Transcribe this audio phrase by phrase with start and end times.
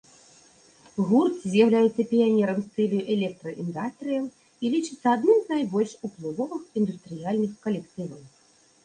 [1.09, 4.25] Гурт з'яўляецца піянерам стылю электра-індастрыял
[4.65, 8.21] і лічыцца адным з найбольш уплывовых індустрыяльных калектываў.